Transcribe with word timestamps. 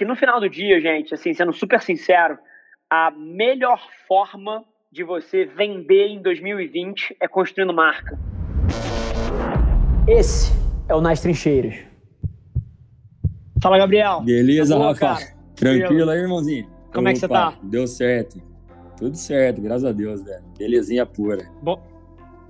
que 0.00 0.04
no 0.06 0.16
final 0.16 0.40
do 0.40 0.48
dia, 0.48 0.80
gente, 0.80 1.12
assim, 1.12 1.34
sendo 1.34 1.52
super 1.52 1.78
sincero, 1.82 2.38
a 2.88 3.10
melhor 3.10 3.78
forma 4.08 4.64
de 4.90 5.04
você 5.04 5.44
vender 5.44 6.06
em 6.06 6.22
2020 6.22 7.18
é 7.20 7.28
construindo 7.28 7.70
marca. 7.74 8.18
Esse 10.08 10.50
é 10.88 10.94
o 10.94 11.02
Nas 11.02 11.20
Trincheiras. 11.20 11.74
Fala, 13.62 13.76
Gabriel. 13.76 14.22
Beleza, 14.22 14.74
boa, 14.74 14.88
Rafa. 14.88 15.00
Cara? 15.00 15.36
Tranquilo 15.54 16.08
aí, 16.08 16.20
irmãozinho? 16.20 16.66
Como 16.94 17.00
Opa, 17.00 17.10
é 17.10 17.12
que 17.12 17.18
você 17.18 17.28
tá? 17.28 17.58
Deu 17.62 17.86
certo. 17.86 18.40
Tudo 18.96 19.18
certo, 19.18 19.60
graças 19.60 19.84
a 19.84 19.92
Deus, 19.92 20.22
velho. 20.24 20.42
Belezinha 20.56 21.04
pura. 21.04 21.44
Bom, 21.62 21.78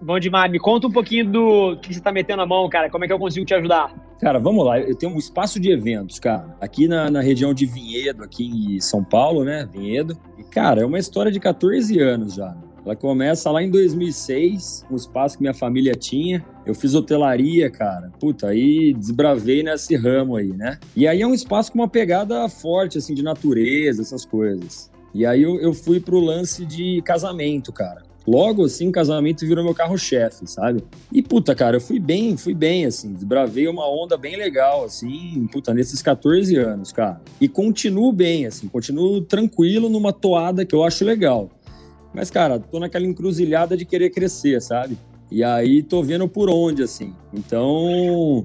bom 0.01 0.19
demais. 0.19 0.51
Me 0.51 0.59
conta 0.59 0.87
um 0.87 0.93
pouquinho 0.93 1.31
do 1.31 1.77
que 1.77 1.93
você 1.95 2.01
tá 2.01 2.13
metendo 2.13 2.43
a 2.43 2.47
mão, 2.47 2.69
cara. 2.69 2.91
Como 2.91 3.05
é 3.05 3.07
que 3.07 3.13
eu 3.13 3.19
consigo 3.19 3.45
te 3.45 3.55
ajudar? 3.55 3.95
Cara, 4.21 4.39
vamos 4.39 4.65
lá. 4.65 4.79
Eu 4.79 4.95
tenho 4.95 5.15
um 5.15 5.19
espaço 5.19 5.59
de 5.59 5.71
eventos, 5.71 6.19
cara. 6.19 6.57
Aqui 6.61 6.87
na, 6.87 7.11
na 7.11 7.21
região 7.21 7.55
de 7.55 7.67
Vinhedo, 7.67 8.23
aqui 8.23 8.45
em 8.45 8.81
São 8.81 9.03
Paulo, 9.03 9.45
né? 9.45 9.69
Vinhedo. 9.71 10.17
E, 10.39 10.45
cara, 10.45 10.83
é 10.83 10.87
uma 10.87 10.99
história 10.99 11.33
de 11.33 11.41
14 11.41 11.99
anos 11.99 12.35
já. 12.35 12.57
Ela 12.85 12.97
começa 12.97 13.51
lá 13.51 13.63
em 13.63 13.71
2006, 13.71 14.87
um 14.91 14.97
espaço 14.97 15.37
que 15.37 15.43
minha 15.43 15.55
família 15.55 15.95
tinha. 15.95 16.45
Eu 16.65 16.75
fiz 16.75 16.95
hotelaria, 16.95 17.71
cara. 17.71 18.11
Puta, 18.19 18.49
aí 18.49 18.95
desbravei 18.95 19.63
nesse 19.63 19.95
ramo 19.97 20.37
aí, 20.37 20.49
né? 20.49 20.79
E 20.97 21.07
aí 21.07 21.21
é 21.21 21.27
um 21.27 21.35
espaço 21.35 21.73
com 21.73 21.79
uma 21.79 21.89
pegada 21.89 22.49
forte, 22.49 22.99
assim, 22.99 23.15
de 23.15 23.23
natureza, 23.23 24.01
essas 24.01 24.25
coisas. 24.25 24.91
E 25.13 25.27
aí 25.27 25.43
eu, 25.43 25.61
eu 25.61 25.75
fui 25.75 26.01
pro 26.01 26.21
lance 26.21 26.65
de 26.65 27.03
casamento, 27.03 27.73
cara. 27.73 28.03
Logo 28.27 28.65
assim, 28.65 28.93
casamento 28.93 29.47
virou 29.47 29.65
meu 29.65 29.75
carro-chefe, 29.75 30.47
sabe? 30.47 30.85
E 31.13 31.23
puta, 31.23 31.55
cara, 31.55 31.77
eu 31.77 31.81
fui 31.81 31.99
bem, 31.99 32.37
fui 32.37 32.55
bem, 32.55 32.85
assim, 32.85 33.13
desbravei 33.13 33.67
uma 33.67 33.89
onda 33.89 34.17
bem 34.17 34.37
legal, 34.37 34.85
assim, 34.85 35.49
puta, 35.51 35.73
nesses 35.73 36.03
14 36.03 36.57
anos, 36.57 36.93
cara. 36.93 37.21
E 37.41 37.49
continuo 37.49 38.13
bem, 38.13 38.47
assim, 38.47 38.69
continuo 38.69 39.23
tranquilo 39.23 39.89
numa 39.89 40.13
toada 40.13 40.65
que 40.65 40.75
eu 40.75 40.85
acho 40.85 41.05
legal. 41.05 41.51
Mas, 42.15 42.31
cara, 42.31 42.59
tô 42.59 42.79
naquela 42.79 43.07
encruzilhada 43.07 43.77
de 43.77 43.85
querer 43.85 44.11
crescer, 44.11 44.61
sabe? 44.61 44.99
E 45.31 45.45
aí 45.45 45.83
tô 45.83 46.03
vendo 46.03 46.29
por 46.29 46.51
onde, 46.51 46.83
assim. 46.83 47.15
Então, 47.33 48.45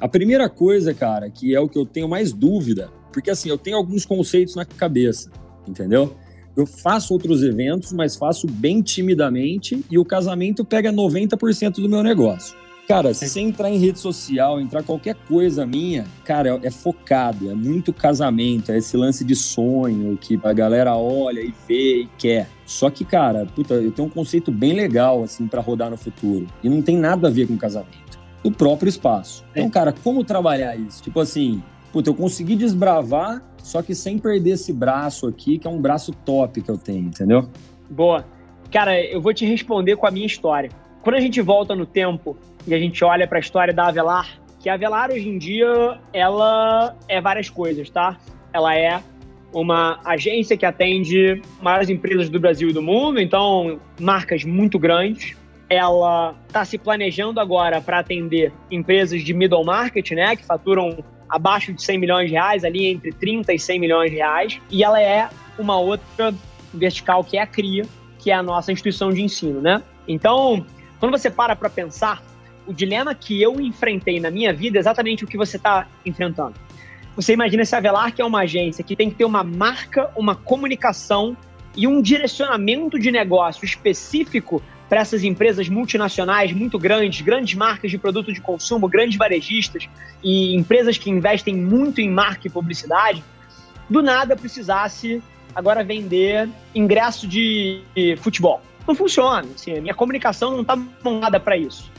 a 0.00 0.08
primeira 0.08 0.48
coisa, 0.48 0.92
cara, 0.92 1.30
que 1.30 1.54
é 1.54 1.60
o 1.60 1.68
que 1.68 1.78
eu 1.78 1.86
tenho 1.86 2.08
mais 2.08 2.32
dúvida, 2.32 2.90
porque 3.12 3.30
assim, 3.30 3.48
eu 3.48 3.58
tenho 3.58 3.76
alguns 3.76 4.04
conceitos 4.04 4.56
na 4.56 4.64
cabeça, 4.64 5.30
entendeu? 5.68 6.16
Eu 6.56 6.66
faço 6.66 7.14
outros 7.14 7.42
eventos, 7.42 7.92
mas 7.92 8.16
faço 8.16 8.46
bem 8.46 8.82
timidamente 8.82 9.84
e 9.90 9.98
o 9.98 10.04
casamento 10.04 10.64
pega 10.64 10.92
90% 10.92 11.76
do 11.76 11.88
meu 11.88 12.02
negócio. 12.02 12.54
Cara, 12.86 13.14
se 13.14 13.28
você 13.28 13.40
entrar 13.40 13.70
em 13.70 13.78
rede 13.78 13.98
social, 13.98 14.60
entrar 14.60 14.82
qualquer 14.82 15.14
coisa 15.14 15.64
minha, 15.64 16.04
cara, 16.24 16.60
é, 16.62 16.66
é, 16.66 16.70
focado, 16.70 17.50
é 17.50 17.54
muito 17.54 17.92
casamento, 17.92 18.72
é 18.72 18.78
esse 18.78 18.96
lance 18.96 19.24
de 19.24 19.36
sonho 19.36 20.18
que 20.20 20.38
a 20.42 20.52
galera 20.52 20.94
olha 20.96 21.40
e 21.40 21.54
vê 21.66 22.02
e 22.02 22.08
quer. 22.18 22.48
Só 22.66 22.90
que, 22.90 23.04
cara, 23.04 23.46
puta, 23.46 23.74
eu 23.74 23.92
tenho 23.92 24.08
um 24.08 24.10
conceito 24.10 24.50
bem 24.50 24.72
legal, 24.72 25.22
assim, 25.22 25.46
para 25.46 25.62
rodar 25.62 25.90
no 25.90 25.96
futuro. 25.96 26.46
E 26.62 26.68
não 26.68 26.82
tem 26.82 26.96
nada 26.96 27.28
a 27.28 27.30
ver 27.30 27.46
com 27.46 27.56
casamento. 27.56 28.18
O 28.42 28.50
próprio 28.50 28.88
espaço. 28.88 29.44
Então, 29.52 29.70
cara, 29.70 29.94
como 30.02 30.24
trabalhar 30.24 30.76
isso? 30.76 31.02
Tipo 31.02 31.20
assim, 31.20 31.62
puta, 31.92 32.10
eu 32.10 32.14
consegui 32.14 32.56
desbravar, 32.56 33.42
só 33.62 33.80
que 33.80 33.94
sem 33.94 34.18
perder 34.18 34.52
esse 34.52 34.72
braço 34.72 35.26
aqui, 35.26 35.58
que 35.58 35.66
é 35.66 35.70
um 35.70 35.80
braço 35.80 36.12
top 36.12 36.60
que 36.60 36.70
eu 36.70 36.76
tenho, 36.76 37.06
entendeu? 37.06 37.48
Boa. 37.88 38.24
Cara, 38.70 39.00
eu 39.00 39.20
vou 39.20 39.32
te 39.32 39.46
responder 39.46 39.96
com 39.96 40.06
a 40.06 40.10
minha 40.10 40.26
história. 40.26 40.70
Quando 41.02 41.16
a 41.16 41.20
gente 41.20 41.40
volta 41.40 41.74
no 41.74 41.86
tempo 41.86 42.36
e 42.66 42.74
a 42.74 42.78
gente 42.78 43.04
olha 43.04 43.26
para 43.26 43.38
a 43.38 43.40
história 43.40 43.72
da 43.72 43.88
Avelar, 43.88 44.40
que 44.60 44.68
a 44.68 44.74
Avelar 44.74 45.10
hoje 45.10 45.28
em 45.28 45.38
dia 45.38 45.98
ela 46.12 46.96
é 47.08 47.20
várias 47.20 47.50
coisas, 47.50 47.90
tá? 47.90 48.18
Ela 48.52 48.76
é 48.76 49.02
uma 49.52 50.00
agência 50.04 50.56
que 50.56 50.64
atende 50.64 51.42
maiores 51.60 51.90
empresas 51.90 52.28
do 52.28 52.40
Brasil 52.40 52.70
e 52.70 52.72
do 52.72 52.82
mundo, 52.82 53.20
então 53.20 53.78
marcas 54.00 54.44
muito 54.44 54.78
grandes. 54.78 55.36
Ela 55.68 56.34
está 56.46 56.64
se 56.64 56.78
planejando 56.78 57.40
agora 57.40 57.80
para 57.80 57.98
atender 57.98 58.52
empresas 58.70 59.22
de 59.22 59.34
middle 59.34 59.64
market, 59.64 60.10
né, 60.12 60.36
que 60.36 60.44
faturam 60.44 61.02
abaixo 61.32 61.72
de 61.72 61.82
100 61.82 61.98
milhões 61.98 62.26
de 62.28 62.34
reais, 62.34 62.62
ali 62.62 62.86
entre 62.86 63.10
30 63.10 63.54
e 63.54 63.58
100 63.58 63.80
milhões 63.80 64.10
de 64.10 64.16
reais. 64.18 64.60
E 64.70 64.84
ela 64.84 65.00
é 65.00 65.30
uma 65.58 65.78
outra 65.78 66.32
vertical 66.74 67.24
que 67.24 67.38
é 67.38 67.42
a 67.42 67.46
CRIA, 67.46 67.86
que 68.18 68.30
é 68.30 68.34
a 68.34 68.42
nossa 68.42 68.70
instituição 68.70 69.10
de 69.10 69.22
ensino, 69.22 69.60
né? 69.62 69.82
Então, 70.06 70.66
quando 71.00 71.10
você 71.10 71.30
para 71.30 71.56
para 71.56 71.70
pensar, 71.70 72.22
o 72.66 72.72
dilema 72.72 73.14
que 73.14 73.40
eu 73.40 73.58
enfrentei 73.58 74.20
na 74.20 74.30
minha 74.30 74.52
vida 74.52 74.78
é 74.78 74.80
exatamente 74.80 75.24
o 75.24 75.26
que 75.26 75.38
você 75.38 75.56
está 75.56 75.88
enfrentando. 76.04 76.54
Você 77.16 77.32
imagina 77.32 77.64
se 77.64 77.74
a 77.74 77.80
Velar, 77.80 78.12
que 78.12 78.20
é 78.20 78.24
uma 78.24 78.40
agência 78.40 78.84
que 78.84 78.94
tem 78.94 79.08
que 79.08 79.16
ter 79.16 79.24
uma 79.24 79.42
marca, 79.42 80.10
uma 80.14 80.34
comunicação 80.34 81.34
e 81.74 81.86
um 81.86 82.02
direcionamento 82.02 82.98
de 82.98 83.10
negócio 83.10 83.64
específico 83.64 84.62
para 84.92 85.00
essas 85.00 85.24
empresas 85.24 85.70
multinacionais 85.70 86.52
muito 86.52 86.78
grandes, 86.78 87.22
grandes 87.22 87.54
marcas 87.54 87.90
de 87.90 87.96
produto 87.96 88.30
de 88.30 88.42
consumo, 88.42 88.86
grandes 88.86 89.16
varejistas 89.16 89.88
e 90.22 90.54
empresas 90.54 90.98
que 90.98 91.08
investem 91.08 91.56
muito 91.56 92.02
em 92.02 92.10
marca 92.10 92.46
e 92.46 92.50
publicidade, 92.50 93.24
do 93.88 94.02
nada 94.02 94.36
precisasse 94.36 95.22
agora 95.54 95.82
vender 95.82 96.46
ingresso 96.74 97.26
de 97.26 97.80
futebol 98.18 98.60
não 98.86 98.94
funciona. 98.94 99.48
Assim, 99.54 99.80
minha 99.80 99.94
comunicação 99.94 100.50
não 100.50 100.60
está 100.60 100.76
montada 100.76 101.40
para 101.40 101.56
isso. 101.56 101.90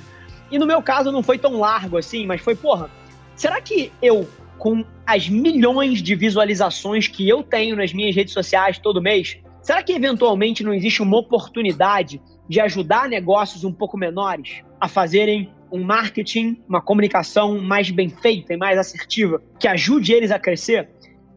E 0.52 0.60
no 0.60 0.68
meu 0.68 0.80
caso 0.80 1.12
não 1.12 1.24
foi 1.24 1.40
tão 1.40 1.60
largo 1.60 1.98
assim, 1.98 2.28
mas 2.28 2.42
foi, 2.42 2.54
porra, 2.56 2.92
será 3.36 3.60
que 3.60 3.92
eu, 4.04 4.30
com 4.60 4.86
as 5.04 5.28
milhões 5.28 6.00
de 6.00 6.14
visualizações 6.14 7.08
que 7.08 7.28
eu 7.28 7.42
tenho 7.42 7.76
nas 7.76 7.92
minhas 7.92 8.16
redes 8.16 8.36
sociais 8.36 8.78
todo 8.78 9.02
mês, 9.02 9.40
será 9.64 9.82
que 9.82 9.94
eventualmente 9.94 10.64
não 10.64 10.76
existe 10.76 11.02
uma 11.02 11.18
oportunidade 11.18 12.22
de 12.48 12.60
ajudar 12.60 13.08
negócios 13.08 13.64
um 13.64 13.72
pouco 13.72 13.98
menores 13.98 14.64
a 14.80 14.88
fazerem 14.88 15.50
um 15.72 15.84
marketing, 15.84 16.62
uma 16.68 16.82
comunicação 16.82 17.60
mais 17.60 17.90
bem 17.90 18.10
feita 18.10 18.54
e 18.54 18.58
mais 18.58 18.78
assertiva, 18.78 19.42
que 19.60 19.68
ajude 19.68 20.14
eles 20.14 20.30
a 20.30 20.38
crescer? 20.38 20.90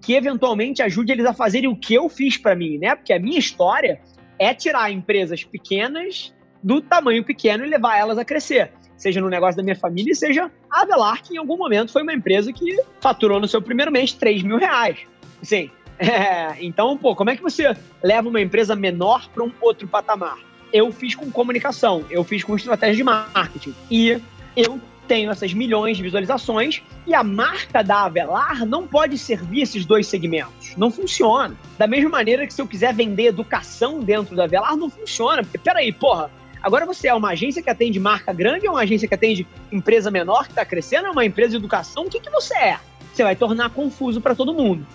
Que 0.03 0.15
eventualmente 0.15 0.83
ajude 0.83 1.13
eles 1.13 1.25
a 1.25 1.33
fazerem 1.33 1.71
o 1.71 1.77
que 1.77 1.95
eu 1.95 2.09
fiz 2.09 2.37
para 2.37 2.55
mim, 2.55 2.77
né? 2.77 2.95
Porque 2.95 3.13
a 3.13 3.19
minha 3.19 3.39
história 3.39 4.01
é 4.39 4.53
tirar 4.53 4.91
empresas 4.91 5.43
pequenas 5.43 6.35
do 6.63 6.81
tamanho 6.81 7.25
pequeno 7.25 7.65
e 7.65 7.69
levar 7.69 7.97
elas 7.97 8.19
a 8.19 8.25
crescer. 8.25 8.73
Seja 8.97 9.21
no 9.21 9.29
negócio 9.29 9.57
da 9.57 9.63
minha 9.63 9.77
família, 9.77 10.15
seja 10.15 10.51
a 10.71 10.83
Avelar, 10.83 11.23
que 11.23 11.35
em 11.35 11.39
algum 11.39 11.57
momento 11.57 11.93
foi 11.93 12.03
uma 12.03 12.13
empresa 12.13 12.53
que 12.53 12.79
faturou 13.01 13.41
no 13.41 13.49
seu 13.49 13.63
primeiro 13.63 13.93
mês 13.93 14.13
3 14.13 14.43
mil 14.43 14.59
reais. 14.59 14.99
Assim, 15.41 15.71
é, 15.99 16.57
então, 16.61 16.97
pô, 16.97 17.15
como 17.15 17.31
é 17.31 17.37
que 17.37 17.43
você 17.43 17.75
leva 18.03 18.29
uma 18.29 18.41
empresa 18.41 18.75
menor 18.75 19.29
para 19.29 19.45
um 19.45 19.53
outro 19.61 19.87
patamar? 19.87 20.39
Eu 20.73 20.93
fiz 20.93 21.15
com 21.15 21.31
comunicação, 21.31 22.05
eu 22.11 22.25
fiz 22.25 22.43
com 22.43 22.57
estratégia 22.57 22.97
de 22.97 23.05
marketing. 23.05 23.75
E 23.91 24.21
eu 24.57 24.81
tenho 25.07 25.31
essas 25.31 25.55
milhões 25.55 25.97
de 25.97 26.03
visualizações 26.03 26.83
e 27.07 27.15
a 27.15 27.23
marca 27.23 27.83
da 27.83 28.05
Avelar 28.05 28.67
não 28.67 28.87
pode 28.87 29.17
servir 29.17 29.63
esses 29.63 29.85
dois 29.85 30.07
segmentos. 30.07 30.75
Não 30.77 30.91
funciona. 30.91 31.55
Da 31.79 31.87
mesma 31.87 32.11
maneira 32.11 32.47
que 32.47 32.53
se 32.53 32.61
eu 32.61 32.67
quiser 32.67 32.93
vender 32.93 33.27
educação 33.27 34.01
dentro 34.01 34.35
da 34.35 34.45
Avelar, 34.45 34.77
não 34.77 34.91
funciona. 34.91 35.43
Porque, 35.43 35.59
peraí, 35.59 35.93
porra, 35.93 36.31
agora 36.63 36.85
você 36.85 37.09
é 37.09 37.15
uma 37.15 37.31
agência 37.31 37.63
que 37.63 37.71
atende 37.71 38.01
marca 38.01 38.33
grande 38.33 38.67
ou 38.67 38.75
uma 38.75 38.83
agência 38.83 39.07
que 39.07 39.15
atende 39.15 39.47
empresa 39.71 40.11
menor 40.11 40.45
que 40.45 40.51
está 40.51 40.65
crescendo? 40.65 41.07
É 41.07 41.11
uma 41.11 41.25
empresa 41.25 41.51
de 41.51 41.57
educação? 41.57 42.05
O 42.05 42.11
que, 42.11 42.21
que 42.21 42.31
você 42.31 42.55
é? 42.55 42.81
Você 43.15 43.23
vai 43.23 43.37
tornar 43.37 43.71
confuso 43.71 44.21
para 44.21 44.35
todo 44.35 44.53
mundo. 44.53 44.87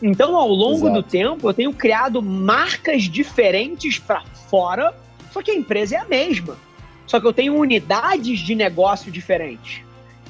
Então, 0.00 0.36
ao 0.36 0.48
longo 0.48 0.86
Exato. 0.86 0.94
do 0.94 1.02
tempo, 1.02 1.48
eu 1.48 1.54
tenho 1.54 1.72
criado 1.72 2.22
marcas 2.22 3.04
diferentes 3.04 3.98
para 3.98 4.22
fora, 4.48 4.94
só 5.36 5.42
que 5.42 5.50
a 5.50 5.54
empresa 5.54 5.96
é 5.96 5.98
a 5.98 6.04
mesma. 6.06 6.56
Só 7.06 7.20
que 7.20 7.26
eu 7.26 7.32
tenho 7.32 7.54
unidades 7.54 8.38
de 8.38 8.54
negócio 8.54 9.12
diferentes. 9.12 9.82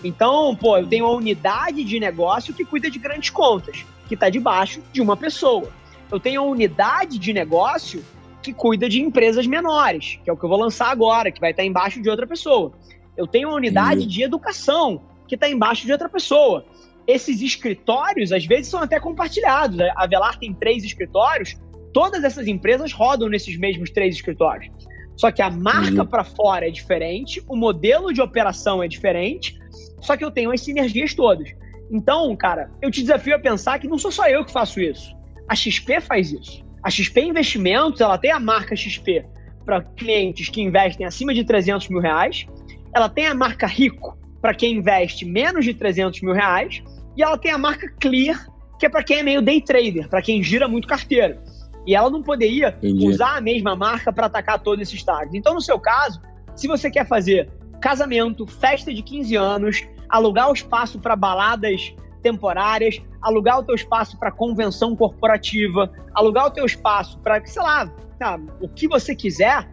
Então, 0.03 0.56
pô, 0.56 0.77
eu 0.77 0.87
tenho 0.89 1.05
uma 1.05 1.15
unidade 1.15 1.84
de 1.84 2.00
negócio 2.00 2.53
que 2.53 2.65
cuida 2.65 2.91
de 2.91 2.99
grandes 2.99 3.31
contas, 3.31 3.87
que 4.09 4.15
está 4.15 4.28
debaixo 4.28 4.83
de 4.93 5.00
uma 5.00 5.16
pessoa. 5.16 5.71
Eu 6.10 6.19
tenho 6.19 6.42
uma 6.42 6.51
unidade 6.51 7.21
de 7.21 7.33
negócio 7.33 8.04
que 8.42 8.53
cuida 8.53 8.89
de 8.89 9.01
empresas 9.01 9.47
menores, 9.47 10.19
que 10.25 10.28
é 10.28 10.33
o 10.33 10.36
que 10.36 10.45
eu 10.45 10.48
vou 10.48 10.59
lançar 10.59 10.91
agora, 10.91 11.30
que 11.30 11.41
vai 11.41 11.53
estar 11.53 11.63
embaixo 11.63 12.03
de 12.03 12.10
outra 12.10 12.27
pessoa. 12.27 12.72
Eu 13.16 13.28
tenho 13.28 13.51
uma 13.51 13.57
unidade 13.57 14.07
de 14.07 14.25
educação, 14.25 15.03
que 15.28 15.36
está 15.36 15.48
embaixo 15.48 15.86
de 15.86 15.92
outra 15.92 16.09
pessoa. 16.09 16.66
Esses 17.07 17.41
escritórios, 17.41 18.33
às 18.33 18.45
vezes, 18.45 18.66
são 18.66 18.80
até 18.80 18.98
compartilhados. 18.98 19.78
A 19.95 20.04
Velar 20.09 20.36
tem 20.36 20.53
três 20.53 20.83
escritórios, 20.83 21.57
todas 21.92 22.25
essas 22.25 22.48
empresas 22.48 22.92
rodam 22.92 23.28
nesses 23.28 23.57
mesmos 23.57 23.89
três 23.91 24.16
escritórios. 24.16 24.69
Só 25.16 25.30
que 25.30 25.41
a 25.41 25.51
marca 25.51 26.03
uhum. 26.03 26.07
para 26.07 26.24
fora 26.24 26.68
é 26.68 26.71
diferente, 26.71 27.42
o 27.48 27.57
modelo 27.57 28.13
de 28.13 28.21
operação 28.21 28.83
é 28.83 28.89
diferente, 28.89 29.59
só 30.01 30.16
que 30.16 30.24
eu 30.24 30.30
tenho 30.30 30.51
as 30.51 30.60
sinergias 30.60 31.15
todas. 31.15 31.54
Então, 31.91 32.34
cara, 32.36 32.71
eu 32.83 32.91
te 32.91 33.01
desafio 33.01 33.34
a 33.34 33.39
pensar 33.39 33.78
que 33.78 33.89
não 33.89 33.98
sou 33.98 34.10
só 34.10 34.28
eu 34.28 34.45
que 34.45 34.53
faço 34.53 34.80
isso. 34.80 35.16
A 35.48 35.54
XP 35.54 36.01
faz 36.01 36.33
isso. 36.33 36.65
A 36.83 36.91
XP 36.91 37.21
Investimentos, 37.22 38.01
ela 38.01 38.18
tem 38.18 38.30
a 38.30 38.41
marca 38.41 38.77
XP 38.77 39.24
para 39.65 39.83
clientes 39.83 40.48
que 40.48 40.60
investem 40.60 41.07
acima 41.07 41.33
de 41.33 41.45
300 41.45 41.89
mil 41.89 42.01
reais. 42.01 42.47
Ela 42.95 43.09
tem 43.09 43.27
a 43.27 43.34
marca 43.34 43.66
Rico 43.66 44.16
para 44.41 44.54
quem 44.54 44.77
investe 44.77 45.24
menos 45.24 45.65
de 45.65 45.74
300 45.74 46.21
mil 46.21 46.33
reais. 46.33 46.83
E 47.16 47.22
ela 47.22 47.39
tem 47.39 47.51
a 47.51 47.59
marca 47.59 47.89
Clear 48.01 48.47
que 48.78 48.86
é 48.86 48.89
para 48.89 49.03
quem 49.03 49.18
é 49.18 49.22
meio 49.22 49.42
day 49.42 49.60
trader, 49.60 50.09
para 50.09 50.22
quem 50.22 50.42
gira 50.42 50.68
muito 50.68 50.86
carteira. 50.86 51.42
E 51.86 51.94
ela 51.94 52.10
não 52.10 52.22
poderia 52.22 52.77
Entendi. 52.78 53.06
usar 53.06 53.36
a 53.36 53.41
mesma 53.41 53.77
marca 53.77 54.12
para 54.12 54.27
atacar 54.27 54.59
todos 54.60 54.83
esses 54.83 55.03
targets. 55.04 55.34
Então, 55.34 55.54
no 55.54 55.60
seu 55.60 55.78
caso, 55.78 56.21
se 56.54 56.66
você 56.66 56.91
quer 56.91 57.06
fazer 57.06 57.48
casamento, 57.80 58.47
festa 58.47 58.92
de 58.92 59.03
15 59.03 59.36
anos, 59.36 59.84
alugar 60.09 60.50
o 60.50 60.53
espaço 60.53 60.98
para 60.98 61.15
baladas 61.15 61.94
temporárias, 62.22 63.00
alugar 63.22 63.60
o 63.60 63.62
teu 63.62 63.74
espaço 63.74 64.18
para 64.18 64.33
convenção 64.33 64.97
corporativa, 64.97 65.92
alugar 66.12 66.47
o 66.47 66.50
teu 66.50 66.66
espaço 66.66 67.18
para, 67.21 67.44
sei 67.47 67.62
lá, 67.62 67.86
tá, 68.18 68.41
o 68.60 68.68
que 68.68 68.89
você 68.89 69.15
quiser, 69.15 69.68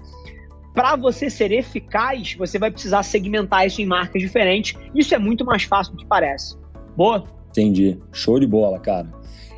para 0.74 0.96
você 0.96 1.30
ser 1.30 1.52
eficaz, 1.52 2.36
você 2.36 2.60
vai 2.60 2.70
precisar 2.70 3.02
segmentar 3.04 3.66
isso 3.66 3.82
em 3.82 3.86
marcas 3.86 4.22
diferentes. 4.22 4.78
Isso 4.94 5.16
é 5.16 5.18
muito 5.18 5.46
mais 5.46 5.64
fácil 5.64 5.94
do 5.94 6.00
que 6.00 6.06
parece. 6.06 6.56
Boa? 6.96 7.24
Entendi. 7.50 8.00
Show 8.12 8.40
de 8.40 8.48
bola, 8.48 8.80
cara. 8.80 9.08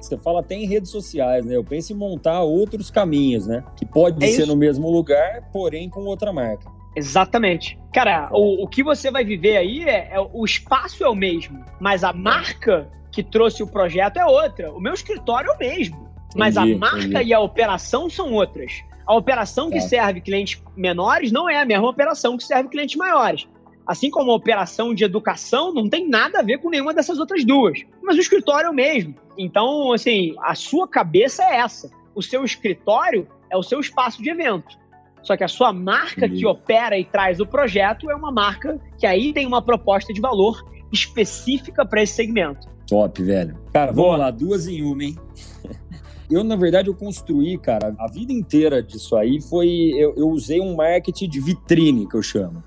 Você 0.07 0.17
fala 0.17 0.39
até 0.39 0.55
em 0.55 0.65
redes 0.65 0.91
sociais, 0.91 1.45
né? 1.45 1.55
Eu 1.55 1.63
penso 1.63 1.93
em 1.93 1.95
montar 1.95 2.41
outros 2.41 2.91
caminhos, 2.91 3.47
né? 3.47 3.63
Que 3.75 3.85
pode 3.85 4.23
é 4.23 4.27
ser 4.27 4.41
isso. 4.41 4.47
no 4.47 4.55
mesmo 4.55 4.89
lugar, 4.89 5.49
porém 5.51 5.89
com 5.89 6.01
outra 6.01 6.31
marca. 6.31 6.69
Exatamente. 6.95 7.77
Cara, 7.93 8.29
o, 8.31 8.63
o 8.63 8.67
que 8.67 8.81
você 8.81 9.11
vai 9.11 9.25
viver 9.25 9.57
aí 9.57 9.83
é, 9.83 10.11
é, 10.13 10.19
o 10.19 10.45
espaço 10.45 11.03
é 11.03 11.09
o 11.09 11.15
mesmo, 11.15 11.63
mas 11.79 12.03
a 12.03 12.13
marca 12.13 12.89
que 13.11 13.21
trouxe 13.21 13.61
o 13.61 13.67
projeto 13.67 14.17
é 14.17 14.25
outra. 14.25 14.71
O 14.71 14.79
meu 14.79 14.93
escritório 14.93 15.51
é 15.51 15.53
o 15.53 15.57
mesmo, 15.57 15.95
entendi, 15.95 16.37
mas 16.37 16.57
a 16.57 16.65
marca 16.65 17.05
entendi. 17.05 17.29
e 17.29 17.33
a 17.33 17.39
operação 17.39 18.09
são 18.09 18.31
outras. 18.31 18.83
A 19.05 19.13
operação 19.13 19.69
que 19.69 19.79
tá. 19.79 19.87
serve 19.87 20.21
clientes 20.21 20.61
menores 20.75 21.31
não 21.31 21.49
é 21.49 21.61
a 21.61 21.65
mesma 21.65 21.87
operação 21.87 22.37
que 22.37 22.43
serve 22.43 22.69
clientes 22.69 22.95
maiores. 22.95 23.47
Assim 23.85 24.09
como 24.09 24.31
a 24.31 24.35
operação 24.35 24.93
de 24.93 25.03
educação 25.03 25.73
não 25.73 25.87
tem 25.87 26.09
nada 26.09 26.39
a 26.39 26.43
ver 26.43 26.57
com 26.57 26.69
nenhuma 26.69 26.93
dessas 26.93 27.19
outras 27.19 27.45
duas. 27.45 27.79
Mas 28.01 28.17
o 28.17 28.21
escritório 28.21 28.67
é 28.67 28.69
o 28.69 28.73
mesmo. 28.73 29.15
Então, 29.37 29.91
assim, 29.91 30.35
a 30.41 30.55
sua 30.55 30.87
cabeça 30.87 31.43
é 31.43 31.57
essa. 31.57 31.89
O 32.15 32.21
seu 32.21 32.43
escritório 32.43 33.27
é 33.51 33.57
o 33.57 33.63
seu 33.63 33.79
espaço 33.79 34.23
de 34.23 34.29
evento. 34.29 34.77
Só 35.21 35.35
que 35.35 35.43
a 35.43 35.47
sua 35.47 35.73
marca 35.73 36.29
que 36.29 36.45
opera 36.45 36.97
e 36.97 37.03
traz 37.03 37.39
o 37.39 37.45
projeto 37.45 38.09
é 38.09 38.15
uma 38.15 38.31
marca 38.31 38.79
que 38.97 39.07
aí 39.07 39.33
tem 39.33 39.45
uma 39.47 39.61
proposta 39.61 40.13
de 40.13 40.21
valor 40.21 40.63
específica 40.91 41.85
para 41.85 42.03
esse 42.03 42.13
segmento. 42.13 42.67
Top, 42.87 43.21
velho. 43.21 43.57
Cara, 43.73 43.91
vamos 43.91 44.09
Boa. 44.09 44.17
lá, 44.17 44.31
duas 44.31 44.67
em 44.67 44.83
uma, 44.83 45.03
hein? 45.03 45.15
Eu, 46.29 46.43
na 46.43 46.55
verdade, 46.55 46.87
eu 46.87 46.95
construí, 46.95 47.55
cara, 47.55 47.95
a 47.99 48.07
vida 48.07 48.33
inteira 48.33 48.81
disso 48.81 49.15
aí 49.15 49.39
foi. 49.39 49.91
Eu, 49.95 50.15
eu, 50.17 50.27
usei 50.29 50.59
um 50.59 50.75
marketing 50.75 51.29
de 51.29 51.39
vitrine, 51.39 52.09
que 52.09 52.15
eu 52.15 52.23
chamo. 52.23 52.63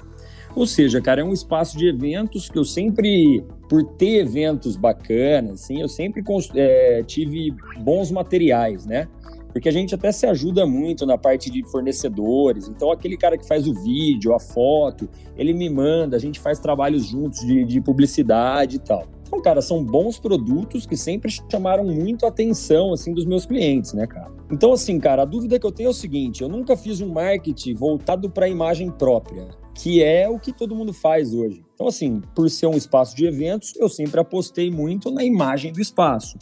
Ou 0.59 0.67
seja, 0.67 1.01
cara, 1.01 1.21
é 1.21 1.25
um 1.25 1.33
espaço 1.33 1.79
de 1.79 1.87
eventos 1.87 2.49
que 2.49 2.59
eu 2.59 2.65
sempre, 2.65 3.45
por 3.69 3.85
ter 3.85 4.23
eventos 4.23 4.77
bacanas, 4.77 5.63
assim, 5.63 5.81
eu 5.81 5.89
sempre 5.89 6.21
é, 6.57 7.05
tive 7.05 7.55
bons 7.79 8.11
materiais, 8.11 8.85
né? 8.85 9.07
porque 9.53 9.69
a 9.69 9.73
gente 9.73 9.95
até 9.95 10.13
se 10.13 10.27
ajuda 10.27 10.67
muito 10.67 11.07
na 11.07 11.17
parte 11.17 11.51
de 11.51 11.65
fornecedores. 11.65 12.69
Então, 12.69 12.93
aquele 12.93 13.17
cara 13.17 13.37
que 13.39 13.47
faz 13.47 13.67
o 13.67 13.75
vídeo, 13.75 14.35
a 14.35 14.39
foto, 14.39 15.09
ele 15.37 15.53
me 15.55 15.71
manda, 15.71 16.17
a 16.17 16.21
gente 16.21 16.39
faz 16.39 16.59
trabalhos 16.59 17.07
juntos 17.07 17.41
de, 17.41 17.65
de 17.65 17.81
publicidade 17.81 18.77
e 18.77 18.79
tal. 18.79 19.07
Então, 19.27 19.41
cara, 19.41 19.61
são 19.63 19.83
bons 19.83 20.19
produtos 20.19 20.87
que 20.87 20.97
sempre 20.97 21.33
chamaram 21.51 21.85
muito 21.85 22.25
a 22.25 22.29
atenção, 22.29 22.93
assim, 22.93 23.13
dos 23.13 23.25
meus 23.25 23.47
clientes, 23.47 23.93
né, 23.93 24.07
cara? 24.07 24.31
Então, 24.51 24.73
assim, 24.73 24.99
cara, 24.99 25.23
a 25.23 25.25
dúvida 25.25 25.59
que 25.59 25.67
eu 25.67 25.73
tenho 25.73 25.89
é 25.89 25.91
o 25.91 25.95
seguinte: 25.95 26.43
eu 26.43 26.49
nunca 26.49 26.77
fiz 26.77 27.01
um 27.01 27.09
marketing 27.09 27.75
voltado 27.75 28.31
para 28.31 28.47
a 28.47 28.49
imagem 28.49 28.91
própria, 28.91 29.49
que 29.79 30.03
é 30.03 30.29
o 30.29 30.39
que 30.39 30.53
todo 30.53 30.75
mundo 30.75 30.93
faz 30.93 31.33
hoje. 31.33 31.65
Então, 31.75 31.87
assim, 31.87 32.21
por 32.35 32.51
ser 32.51 32.67
um 32.67 32.77
espaço 32.77 33.17
de 33.17 33.25
eventos, 33.27 33.75
eu 33.77 33.89
sempre 33.89 34.21
apostei 34.21 34.71
muito 34.71 35.11
na 35.11 35.25
imagem 35.25 35.73
do 35.73 35.81
espaço 35.81 36.37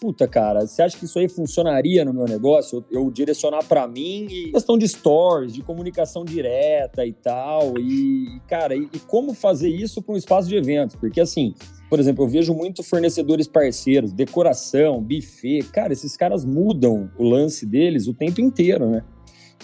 puta, 0.00 0.28
cara, 0.28 0.66
você 0.66 0.82
acha 0.82 0.96
que 0.96 1.04
isso 1.04 1.18
aí 1.18 1.28
funcionaria 1.28 2.04
no 2.04 2.12
meu 2.12 2.26
negócio? 2.26 2.84
Eu, 2.90 3.04
eu 3.04 3.10
direcionar 3.10 3.64
para 3.64 3.86
mim 3.86 4.26
e 4.30 4.52
questão 4.52 4.76
de 4.76 4.86
stories, 4.86 5.52
de 5.52 5.62
comunicação 5.62 6.24
direta 6.24 7.04
e 7.04 7.12
tal. 7.12 7.78
E, 7.78 8.40
cara, 8.46 8.74
e, 8.74 8.88
e 8.92 8.98
como 9.00 9.34
fazer 9.34 9.68
isso 9.68 10.02
para 10.02 10.14
um 10.14 10.18
espaço 10.18 10.48
de 10.48 10.56
eventos? 10.56 10.96
Porque 10.96 11.20
assim, 11.20 11.54
por 11.88 11.98
exemplo, 11.98 12.24
eu 12.24 12.28
vejo 12.28 12.54
muito 12.54 12.82
fornecedores 12.82 13.48
parceiros, 13.48 14.12
decoração, 14.12 15.02
buffet. 15.02 15.62
Cara, 15.72 15.92
esses 15.92 16.16
caras 16.16 16.44
mudam 16.44 17.10
o 17.18 17.24
lance 17.24 17.64
deles 17.64 18.06
o 18.06 18.14
tempo 18.14 18.40
inteiro, 18.40 18.88
né? 18.88 19.02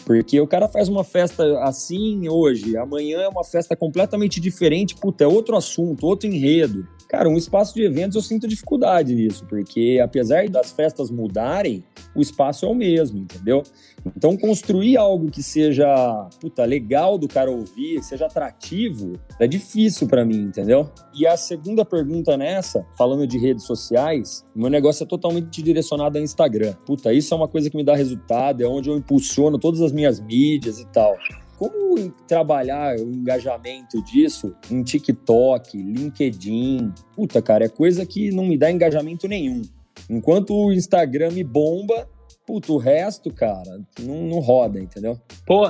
Porque 0.05 0.41
o 0.41 0.47
cara 0.47 0.69
faz 0.69 0.89
uma 0.89 1.05
festa 1.05 1.61
assim 1.63 2.29
hoje, 2.29 2.77
amanhã 2.77 3.21
é 3.21 3.29
uma 3.29 3.45
festa 3.45 3.77
completamente 3.77 4.41
diferente, 4.41 4.97
puta, 4.97 5.25
é 5.25 5.27
outro 5.27 5.57
assunto, 5.57 6.07
outro 6.07 6.29
enredo. 6.29 6.87
Cara, 7.13 7.29
um 7.29 7.37
espaço 7.37 7.75
de 7.75 7.85
eventos 7.85 8.17
eu 8.17 8.23
sinto 8.23 8.49
dificuldade 8.49 9.15
nisso, 9.15 9.45
porque 9.47 10.01
apesar 10.03 10.49
das 10.49 10.73
festas 10.73 11.11
mudarem, 11.11 11.85
o 12.15 12.23
espaço 12.23 12.65
é 12.65 12.69
o 12.71 12.75
mesmo, 12.75 13.19
entendeu? 13.19 13.63
Então, 14.17 14.35
construir 14.35 14.97
algo 14.97 15.31
que 15.31 15.43
seja, 15.43 15.87
puta, 16.41 16.65
legal 16.65 17.19
do 17.19 17.29
cara 17.29 17.51
ouvir, 17.51 18.03
seja 18.03 18.25
atrativo, 18.25 19.13
é 19.39 19.47
difícil 19.47 20.09
para 20.09 20.25
mim, 20.25 20.39
entendeu? 20.39 20.91
E 21.15 21.27
a 21.27 21.37
segunda 21.37 21.85
pergunta 21.85 22.35
nessa, 22.35 22.83
falando 22.97 23.27
de 23.27 23.37
redes 23.37 23.65
sociais, 23.65 24.43
meu 24.55 24.71
negócio 24.71 25.05
é 25.05 25.07
totalmente 25.07 25.63
direcionado 25.63 26.17
a 26.17 26.21
Instagram. 26.21 26.73
Puta, 26.87 27.13
isso 27.13 27.35
é 27.35 27.37
uma 27.37 27.47
coisa 27.47 27.69
que 27.69 27.77
me 27.77 27.85
dá 27.85 27.95
resultado, 27.95 28.63
é 28.63 28.67
onde 28.67 28.89
eu 28.89 28.97
impulsiono 28.97 29.59
todas 29.59 29.83
as 29.83 29.93
minhas 29.93 30.19
mídias 30.19 30.81
e 30.81 30.87
tal. 30.87 31.15
Como 31.63 32.11
trabalhar 32.27 32.97
o 32.97 33.09
engajamento 33.09 34.03
disso 34.03 34.53
em 34.69 34.83
TikTok, 34.83 35.79
LinkedIn? 35.81 36.93
Puta, 37.15 37.41
cara, 37.41 37.67
é 37.67 37.69
coisa 37.69 38.05
que 38.05 38.33
não 38.33 38.45
me 38.45 38.59
dá 38.59 38.69
engajamento 38.69 39.29
nenhum. 39.29 39.63
Enquanto 40.11 40.53
o 40.53 40.73
Instagram 40.73 41.31
me 41.31 41.45
bomba, 41.45 42.11
puta, 42.45 42.73
o 42.73 42.79
resto, 42.79 43.33
cara, 43.33 43.81
não, 44.01 44.23
não 44.25 44.41
roda, 44.41 44.81
entendeu? 44.81 45.17
Pô, 45.47 45.69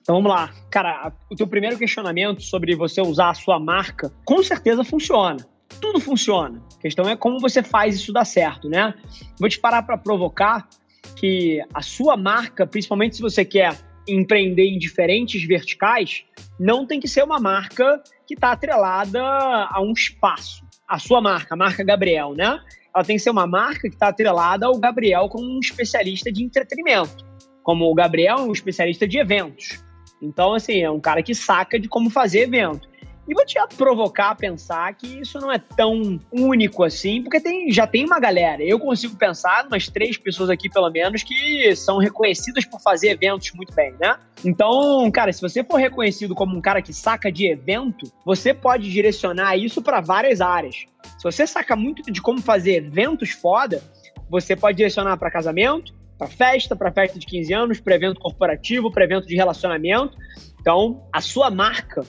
então 0.00 0.14
vamos 0.14 0.30
lá. 0.30 0.54
Cara, 0.70 1.12
o 1.30 1.36
teu 1.36 1.46
primeiro 1.46 1.76
questionamento 1.76 2.40
sobre 2.40 2.74
você 2.74 3.02
usar 3.02 3.28
a 3.28 3.34
sua 3.34 3.60
marca, 3.60 4.10
com 4.24 4.42
certeza 4.42 4.84
funciona. 4.84 5.46
Tudo 5.82 6.00
funciona. 6.00 6.62
A 6.78 6.80
questão 6.80 7.06
é 7.10 7.14
como 7.14 7.40
você 7.40 7.62
faz 7.62 7.96
isso 7.96 8.10
dar 8.10 8.24
certo, 8.24 8.70
né? 8.70 8.94
Vou 9.38 9.50
te 9.50 9.60
parar 9.60 9.82
para 9.82 9.98
provocar 9.98 10.66
que 11.14 11.62
a 11.74 11.82
sua 11.82 12.16
marca, 12.16 12.66
principalmente 12.66 13.16
se 13.16 13.22
você 13.22 13.44
quer 13.44 13.76
empreender 14.08 14.66
em 14.66 14.78
diferentes 14.78 15.42
verticais, 15.46 16.24
não 16.58 16.86
tem 16.86 17.00
que 17.00 17.08
ser 17.08 17.22
uma 17.24 17.38
marca 17.38 18.02
que 18.26 18.34
está 18.34 18.52
atrelada 18.52 19.22
a 19.22 19.80
um 19.80 19.92
espaço. 19.92 20.64
A 20.88 20.98
sua 20.98 21.20
marca, 21.20 21.54
a 21.54 21.56
marca 21.56 21.84
Gabriel, 21.84 22.34
né? 22.34 22.60
Ela 22.94 23.04
tem 23.04 23.16
que 23.16 23.22
ser 23.22 23.30
uma 23.30 23.46
marca 23.46 23.88
que 23.88 23.94
está 23.94 24.08
atrelada 24.08 24.66
ao 24.66 24.78
Gabriel 24.78 25.28
como 25.28 25.44
um 25.44 25.58
especialista 25.58 26.32
de 26.32 26.42
entretenimento. 26.42 27.24
Como 27.62 27.84
o 27.90 27.94
Gabriel 27.94 28.38
é 28.38 28.42
um 28.42 28.52
especialista 28.52 29.06
de 29.06 29.18
eventos. 29.18 29.84
Então, 30.22 30.54
assim, 30.54 30.80
é 30.80 30.90
um 30.90 31.00
cara 31.00 31.22
que 31.22 31.34
saca 31.34 31.78
de 31.78 31.88
como 31.88 32.08
fazer 32.08 32.40
evento. 32.40 32.88
E 33.28 33.34
vou 33.34 33.44
te 33.44 33.58
provocar 33.76 34.30
a 34.30 34.34
pensar 34.34 34.94
que 34.94 35.20
isso 35.20 35.38
não 35.40 35.50
é 35.50 35.58
tão 35.58 36.20
único 36.30 36.84
assim, 36.84 37.22
porque 37.22 37.40
tem, 37.40 37.72
já 37.72 37.86
tem 37.86 38.04
uma 38.04 38.20
galera. 38.20 38.62
Eu 38.62 38.78
consigo 38.78 39.16
pensar 39.16 39.66
umas 39.66 39.88
três 39.88 40.16
pessoas 40.16 40.48
aqui, 40.48 40.70
pelo 40.70 40.88
menos, 40.90 41.24
que 41.24 41.74
são 41.74 41.98
reconhecidas 41.98 42.64
por 42.64 42.80
fazer 42.80 43.08
eventos 43.08 43.50
muito 43.52 43.74
bem, 43.74 43.92
né? 44.00 44.16
Então, 44.44 45.10
cara, 45.10 45.32
se 45.32 45.40
você 45.40 45.64
for 45.64 45.76
reconhecido 45.76 46.34
como 46.34 46.56
um 46.56 46.60
cara 46.60 46.80
que 46.80 46.92
saca 46.92 47.32
de 47.32 47.50
evento, 47.50 48.06
você 48.24 48.54
pode 48.54 48.88
direcionar 48.90 49.56
isso 49.56 49.82
para 49.82 50.00
várias 50.00 50.40
áreas. 50.40 50.86
Se 51.18 51.24
você 51.24 51.46
saca 51.46 51.74
muito 51.74 52.02
de 52.10 52.22
como 52.22 52.40
fazer 52.40 52.76
eventos 52.76 53.30
foda, 53.30 53.82
você 54.30 54.54
pode 54.54 54.76
direcionar 54.76 55.16
para 55.16 55.30
casamento, 55.30 55.92
para 56.16 56.28
festa, 56.28 56.76
para 56.76 56.92
festa 56.92 57.18
de 57.18 57.26
15 57.26 57.52
anos, 57.52 57.80
para 57.80 57.94
evento 57.94 58.20
corporativo, 58.20 58.90
para 58.90 59.04
evento 59.04 59.26
de 59.26 59.34
relacionamento. 59.34 60.16
Então, 60.60 61.06
a 61.12 61.20
sua 61.20 61.50
marca 61.50 62.04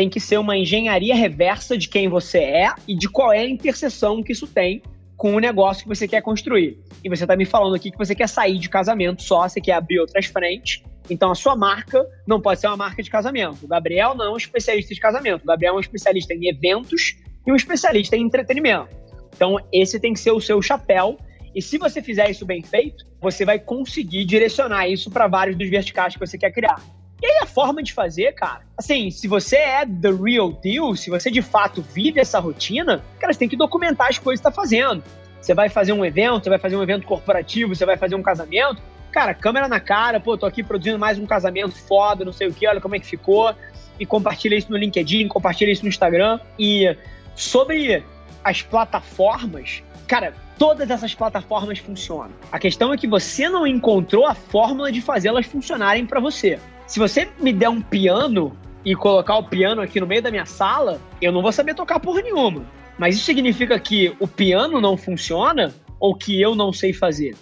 tem 0.00 0.08
que 0.08 0.18
ser 0.18 0.38
uma 0.38 0.56
engenharia 0.56 1.14
reversa 1.14 1.76
de 1.76 1.86
quem 1.86 2.08
você 2.08 2.38
é 2.38 2.72
e 2.88 2.96
de 2.96 3.06
qual 3.06 3.30
é 3.34 3.40
a 3.40 3.46
interseção 3.46 4.22
que 4.22 4.32
isso 4.32 4.46
tem 4.46 4.80
com 5.14 5.34
o 5.34 5.38
negócio 5.38 5.82
que 5.82 5.88
você 5.90 6.08
quer 6.08 6.22
construir. 6.22 6.78
E 7.04 7.08
você 7.10 7.24
está 7.24 7.36
me 7.36 7.44
falando 7.44 7.74
aqui 7.74 7.90
que 7.90 7.98
você 7.98 8.14
quer 8.14 8.26
sair 8.26 8.56
de 8.56 8.70
casamento 8.70 9.22
só, 9.22 9.46
você 9.46 9.60
quer 9.60 9.72
abrir 9.72 10.00
outras 10.00 10.24
frentes. 10.24 10.82
Então 11.10 11.30
a 11.30 11.34
sua 11.34 11.54
marca 11.54 12.02
não 12.26 12.40
pode 12.40 12.60
ser 12.60 12.68
uma 12.68 12.78
marca 12.78 13.02
de 13.02 13.10
casamento. 13.10 13.62
O 13.62 13.68
Gabriel 13.68 14.14
não 14.14 14.24
é 14.24 14.30
um 14.30 14.38
especialista 14.38 14.94
de 14.94 15.00
casamento. 15.02 15.42
O 15.42 15.46
Gabriel 15.46 15.74
é 15.74 15.76
um 15.76 15.80
especialista 15.80 16.32
em 16.32 16.48
eventos 16.48 17.18
e 17.46 17.52
um 17.52 17.54
especialista 17.54 18.16
em 18.16 18.22
entretenimento. 18.22 18.88
Então 19.36 19.58
esse 19.70 20.00
tem 20.00 20.14
que 20.14 20.20
ser 20.20 20.30
o 20.30 20.40
seu 20.40 20.62
chapéu. 20.62 21.18
E 21.54 21.60
se 21.60 21.76
você 21.76 22.00
fizer 22.00 22.30
isso 22.30 22.46
bem 22.46 22.62
feito, 22.62 23.04
você 23.20 23.44
vai 23.44 23.58
conseguir 23.58 24.24
direcionar 24.24 24.88
isso 24.88 25.10
para 25.10 25.28
vários 25.28 25.58
dos 25.58 25.68
verticais 25.68 26.14
que 26.14 26.20
você 26.20 26.38
quer 26.38 26.52
criar. 26.52 26.82
E 27.22 27.26
aí 27.26 27.38
a 27.42 27.46
forma 27.46 27.82
de 27.82 27.92
fazer, 27.92 28.32
cara, 28.32 28.62
assim, 28.76 29.10
se 29.10 29.28
você 29.28 29.56
é 29.56 29.84
the 29.84 30.10
real 30.10 30.52
deal, 30.52 30.96
se 30.96 31.10
você 31.10 31.30
de 31.30 31.42
fato 31.42 31.82
vive 31.82 32.20
essa 32.20 32.38
rotina, 32.38 33.04
cara, 33.18 33.32
você 33.32 33.38
tem 33.38 33.48
que 33.48 33.56
documentar 33.56 34.08
as 34.08 34.18
coisas 34.18 34.40
que 34.40 34.48
está 34.48 34.50
fazendo. 34.50 35.02
Você 35.40 35.54
vai 35.54 35.68
fazer 35.68 35.92
um 35.92 36.04
evento, 36.04 36.44
você 36.44 36.50
vai 36.50 36.58
fazer 36.58 36.76
um 36.76 36.82
evento 36.82 37.06
corporativo, 37.06 37.74
você 37.74 37.84
vai 37.84 37.96
fazer 37.96 38.14
um 38.14 38.22
casamento, 38.22 38.80
cara, 39.12 39.34
câmera 39.34 39.68
na 39.68 39.80
cara, 39.80 40.18
pô, 40.18 40.36
tô 40.36 40.46
aqui 40.46 40.62
produzindo 40.62 40.98
mais 40.98 41.18
um 41.18 41.26
casamento 41.26 41.74
foda, 41.74 42.24
não 42.24 42.32
sei 42.32 42.48
o 42.48 42.52
que, 42.52 42.66
olha 42.66 42.80
como 42.80 42.96
é 42.96 42.98
que 42.98 43.06
ficou, 43.06 43.54
e 43.98 44.06
compartilha 44.06 44.56
isso 44.56 44.70
no 44.70 44.76
LinkedIn, 44.76 45.28
compartilha 45.28 45.70
isso 45.70 45.82
no 45.82 45.88
Instagram. 45.88 46.40
E 46.58 46.96
sobre 47.34 48.02
as 48.42 48.62
plataformas, 48.62 49.82
cara, 50.06 50.34
Todas 50.60 50.90
essas 50.90 51.14
plataformas 51.14 51.78
funcionam. 51.78 52.32
A 52.52 52.58
questão 52.58 52.92
é 52.92 52.96
que 52.98 53.08
você 53.08 53.48
não 53.48 53.66
encontrou 53.66 54.26
a 54.26 54.34
fórmula 54.34 54.92
de 54.92 55.00
fazê-las 55.00 55.46
funcionarem 55.46 56.04
para 56.04 56.20
você. 56.20 56.60
Se 56.90 56.98
você 56.98 57.30
me 57.38 57.52
der 57.52 57.68
um 57.68 57.80
piano 57.80 58.58
e 58.84 58.96
colocar 58.96 59.36
o 59.36 59.44
piano 59.44 59.80
aqui 59.80 60.00
no 60.00 60.08
meio 60.08 60.20
da 60.20 60.28
minha 60.28 60.44
sala, 60.44 61.00
eu 61.22 61.30
não 61.30 61.40
vou 61.40 61.52
saber 61.52 61.72
tocar 61.72 62.00
porra 62.00 62.20
nenhuma. 62.20 62.66
Mas 62.98 63.14
isso 63.14 63.24
significa 63.24 63.78
que 63.78 64.12
o 64.18 64.26
piano 64.26 64.80
não 64.80 64.96
funciona 64.96 65.72
ou 66.00 66.16
que 66.16 66.42
eu 66.42 66.56
não 66.56 66.72
sei 66.72 66.92
fazer? 66.92 67.36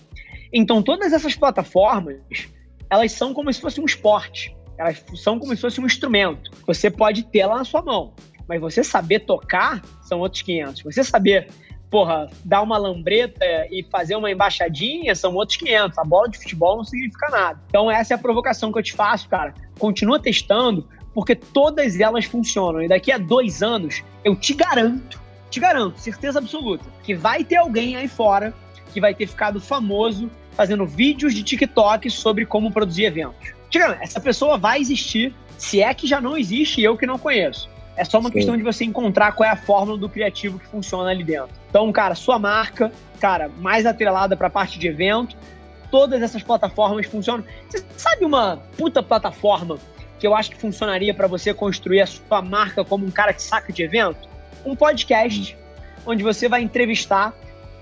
Então, 0.53 0.83
todas 0.83 1.15
essas 1.15 1.35
plataformas, 1.35 2.19
elas 2.91 3.11
são 3.13 3.33
como 3.33 3.51
se 3.51 3.59
fosse 3.59 3.81
um 3.81 3.87
esporte. 3.87 4.55
Elas 4.77 5.03
são 5.15 5.39
como 5.39 5.57
se 5.57 5.63
fosse 5.63 5.81
um 5.81 5.87
instrumento. 5.87 6.51
Você 6.67 6.91
pode 6.91 7.23
ter 7.23 7.47
lá 7.47 7.57
na 7.57 7.65
sua 7.65 7.81
mão. 7.81 8.13
Mas 8.47 8.61
você 8.61 8.85
saber 8.85 9.21
tocar 9.21 9.83
são 10.03 10.19
outros 10.19 10.43
500. 10.43 10.83
Você 10.83 11.03
saber, 11.03 11.49
porra, 11.91 12.29
dar 12.45 12.63
uma 12.63 12.77
lambreta 12.77 13.45
e 13.71 13.85
fazer 13.91 14.17
uma 14.17 14.31
embaixadinha 14.31 15.15
são 15.15 15.35
outros 15.35 15.57
500. 15.59 15.99
A 15.99 16.05
bola 16.05 16.29
de 16.29 16.39
futebol 16.39 16.77
não 16.77 16.85
significa 16.85 17.29
nada. 17.31 17.61
Então, 17.69 17.91
essa 17.91 18.15
é 18.15 18.17
a 18.17 18.19
provocação 18.19 18.73
que 18.73 18.79
eu 18.79 18.83
te 18.83 18.93
faço, 18.93 19.29
cara. 19.29 19.55
Continua 19.79 20.21
testando, 20.21 20.87
porque 21.15 21.35
todas 21.35 21.99
elas 21.99 22.25
funcionam. 22.25 22.83
E 22.83 22.89
daqui 22.89 23.11
a 23.11 23.19
dois 23.19 23.63
anos, 23.63 24.03
eu 24.25 24.37
te 24.37 24.55
garanto, 24.55 25.21
te 25.51 25.61
garanto, 25.61 25.99
certeza 25.99 26.39
absoluta, 26.39 26.85
que 27.03 27.15
vai 27.15 27.43
ter 27.43 27.57
alguém 27.57 27.97
aí 27.97 28.09
fora 28.09 28.53
que 28.93 29.01
vai 29.01 29.15
ter 29.15 29.27
ficado 29.27 29.61
famoso 29.61 30.31
fazendo 30.53 30.85
vídeos 30.87 31.35
de 31.35 31.43
TikTok 31.43 32.11
sobre 32.11 32.45
como 32.45 32.73
produzir 32.73 33.05
eventos. 33.05 33.53
Essa 34.01 34.19
pessoa 34.19 34.59
vai 34.59 34.81
existir, 34.81 35.35
se 35.57 35.81
é 35.81 35.93
que 35.95 36.07
já 36.07 36.21
não 36.21 36.37
existe 36.37 36.83
eu 36.83 36.97
que 36.97 37.07
não 37.07 37.19
conheço. 37.19 37.69
É 37.99 38.05
só 38.05 38.21
uma 38.21 38.29
Sim. 38.29 38.35
questão 38.35 38.57
de 38.57 38.63
você 38.63 38.85
encontrar 38.85 39.33
qual 39.33 39.49
é 39.49 39.53
a 39.53 39.57
fórmula 39.57 39.99
do 39.99 40.09
criativo 40.09 40.59
que 40.59 40.67
funciona 40.67 41.11
ali 41.11 41.25
dentro. 41.25 41.51
Então, 41.69 41.91
cara, 41.91 42.15
sua 42.15 42.39
marca, 42.39 42.93
cara, 43.19 43.51
mais 43.59 43.85
atrelada 43.85 44.37
para 44.37 44.47
a 44.47 44.51
parte 44.51 44.79
de 44.79 44.87
evento, 44.87 45.37
todas 45.91 46.23
essas 46.23 46.43
plataformas 46.43 47.07
funcionam. 47.07 47.45
Você 47.69 47.85
sabe 47.97 48.25
uma 48.25 48.59
puta 48.77 49.03
plataforma 49.03 49.79
que 50.19 50.27
eu 50.27 50.35
acho 50.35 50.51
que 50.51 50.57
funcionaria 50.57 51.13
para 51.13 51.27
você 51.27 51.53
construir 51.53 52.01
a 52.01 52.07
sua 52.07 52.41
marca 52.41 52.85
como 52.85 53.05
um 53.05 53.11
cara 53.11 53.33
que 53.33 53.43
saca 53.43 53.73
de 53.73 53.83
evento? 53.83 54.29
Um 54.65 54.77
podcast 54.77 55.57
onde 56.07 56.23
você 56.23 56.49
vai 56.49 56.63
entrevistar 56.63 57.35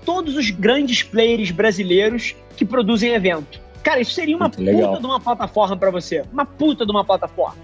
todos 0.03 0.35
os 0.35 0.49
grandes 0.49 1.03
players 1.03 1.51
brasileiros 1.51 2.35
que 2.55 2.65
produzem 2.65 3.13
evento. 3.13 3.59
Cara, 3.83 4.01
isso 4.01 4.11
seria 4.11 4.35
uma 4.35 4.45
Muito 4.45 4.57
puta 4.57 4.71
legal. 4.71 4.99
de 4.99 5.05
uma 5.05 5.19
plataforma 5.19 5.77
para 5.77 5.91
você. 5.91 6.23
Uma 6.31 6.45
puta 6.45 6.85
de 6.85 6.91
uma 6.91 7.05
plataforma. 7.05 7.57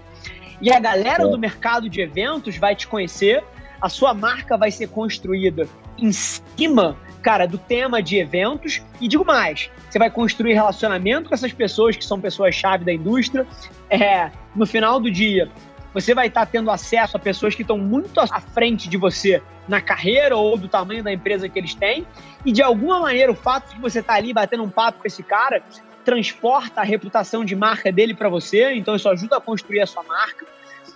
E 0.60 0.72
a 0.72 0.78
galera 0.78 1.24
é. 1.24 1.28
do 1.28 1.38
mercado 1.38 1.88
de 1.88 2.00
eventos 2.00 2.56
vai 2.56 2.74
te 2.74 2.86
conhecer, 2.86 3.42
a 3.80 3.88
sua 3.88 4.14
marca 4.14 4.56
vai 4.56 4.70
ser 4.70 4.88
construída 4.88 5.68
em 5.98 6.10
cima, 6.10 6.96
cara, 7.22 7.46
do 7.46 7.58
tema 7.58 8.02
de 8.02 8.16
eventos. 8.16 8.82
E 9.00 9.08
digo 9.08 9.24
mais, 9.24 9.70
você 9.90 9.98
vai 9.98 10.10
construir 10.10 10.54
relacionamento 10.54 11.28
com 11.28 11.34
essas 11.34 11.52
pessoas 11.52 11.96
que 11.96 12.04
são 12.04 12.20
pessoas-chave 12.20 12.84
da 12.84 12.92
indústria. 12.92 13.46
É, 13.90 14.30
no 14.54 14.66
final 14.66 14.98
do 14.98 15.10
dia, 15.10 15.50
você 15.92 16.14
vai 16.14 16.26
estar 16.26 16.46
tendo 16.46 16.70
acesso 16.70 17.16
a 17.16 17.20
pessoas 17.20 17.54
que 17.54 17.62
estão 17.62 17.78
muito 17.78 18.18
à 18.18 18.40
frente 18.40 18.88
de 18.88 18.96
você 18.96 19.42
na 19.68 19.80
carreira 19.80 20.36
ou 20.36 20.56
do 20.56 20.66
tamanho 20.66 21.04
da 21.04 21.12
empresa 21.12 21.48
que 21.48 21.58
eles 21.58 21.74
têm. 21.74 22.06
E 22.44 22.52
de 22.52 22.62
alguma 22.62 23.00
maneira, 23.00 23.30
o 23.30 23.36
fato 23.36 23.74
de 23.74 23.80
você 23.80 24.00
estar 24.00 24.14
ali 24.14 24.32
batendo 24.32 24.64
um 24.64 24.70
papo 24.70 25.00
com 25.00 25.06
esse 25.06 25.22
cara 25.22 25.62
transporta 26.04 26.80
a 26.80 26.84
reputação 26.84 27.44
de 27.44 27.56
marca 27.56 27.90
dele 27.90 28.14
para 28.14 28.28
você, 28.28 28.72
então 28.74 28.94
isso 28.94 29.08
ajuda 29.08 29.36
a 29.36 29.40
construir 29.40 29.80
a 29.80 29.86
sua 29.86 30.02
marca. 30.02 30.46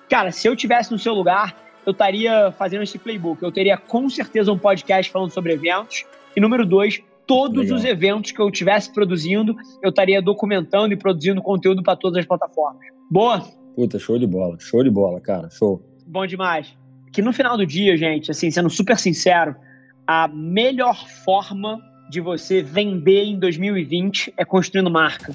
Cara, 0.08 0.30
se 0.30 0.46
eu 0.46 0.54
tivesse 0.54 0.90
no 0.92 0.98
seu 0.98 1.14
lugar, 1.14 1.56
eu 1.84 1.92
estaria 1.92 2.52
fazendo 2.52 2.82
esse 2.82 2.98
playbook. 2.98 3.42
Eu 3.42 3.50
teria 3.50 3.76
com 3.76 4.08
certeza 4.08 4.52
um 4.52 4.58
podcast 4.58 5.10
falando 5.10 5.30
sobre 5.30 5.54
eventos. 5.54 6.04
E 6.36 6.40
número 6.40 6.64
dois, 6.66 7.02
todos 7.26 7.64
Legal. 7.64 7.76
os 7.76 7.84
eventos 7.84 8.30
que 8.32 8.40
eu 8.40 8.48
estivesse 8.48 8.92
produzindo, 8.92 9.56
eu 9.82 9.90
estaria 9.90 10.20
documentando 10.20 10.92
e 10.92 10.96
produzindo 10.96 11.42
conteúdo 11.42 11.82
para 11.82 11.96
todas 11.96 12.18
as 12.18 12.26
plataformas. 12.26 12.86
Boa? 13.10 13.40
Puta, 13.74 13.98
show 13.98 14.18
de 14.18 14.26
bola. 14.26 14.58
Show 14.58 14.82
de 14.82 14.90
bola, 14.90 15.20
cara. 15.20 15.48
Show. 15.50 15.82
Bom 16.06 16.26
demais. 16.26 16.76
Que 17.12 17.22
no 17.22 17.32
final 17.32 17.56
do 17.56 17.66
dia, 17.66 17.96
gente, 17.96 18.30
assim, 18.30 18.50
sendo 18.50 18.68
super 18.68 18.98
sincero, 18.98 19.54
a 20.06 20.28
melhor 20.28 21.06
forma 21.24 21.78
de 22.08 22.20
você 22.20 22.62
vender 22.62 23.24
em 23.24 23.38
2020 23.38 24.32
é 24.36 24.44
construindo 24.44 24.90
marca. 24.90 25.34